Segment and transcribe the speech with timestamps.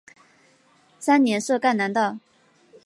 [0.99, 2.17] 三年设赣南道。